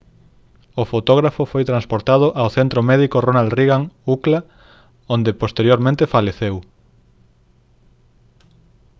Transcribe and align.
o 0.81 0.83
fotógrafo 0.91 1.41
foi 1.51 1.63
transportado 1.71 2.27
ao 2.41 2.49
centro 2.57 2.79
médico 2.89 3.17
ronald 3.27 3.51
reagan 3.57 3.83
ucla 4.15 4.39
onde 5.15 5.37
posteriormente 5.41 6.11
faleceu 6.15 6.55